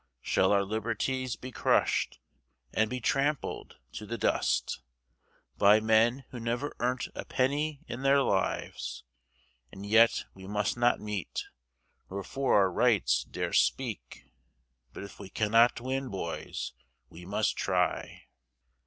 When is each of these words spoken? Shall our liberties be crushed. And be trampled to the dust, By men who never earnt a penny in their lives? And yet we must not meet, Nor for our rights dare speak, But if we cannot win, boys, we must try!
Shall 0.23 0.51
our 0.51 0.63
liberties 0.63 1.35
be 1.35 1.51
crushed. 1.51 2.19
And 2.73 2.89
be 2.89 2.99
trampled 2.99 3.77
to 3.91 4.07
the 4.07 4.17
dust, 4.17 4.81
By 5.59 5.79
men 5.79 6.23
who 6.31 6.39
never 6.39 6.75
earnt 6.79 7.07
a 7.13 7.23
penny 7.23 7.81
in 7.87 8.01
their 8.01 8.23
lives? 8.23 9.03
And 9.71 9.85
yet 9.85 10.25
we 10.33 10.47
must 10.47 10.75
not 10.75 10.99
meet, 10.99 11.43
Nor 12.09 12.23
for 12.23 12.55
our 12.57 12.71
rights 12.71 13.23
dare 13.25 13.53
speak, 13.53 14.25
But 14.91 15.03
if 15.03 15.19
we 15.19 15.29
cannot 15.29 15.79
win, 15.79 16.09
boys, 16.09 16.73
we 17.11 17.23
must 17.23 17.55
try! 17.55 18.23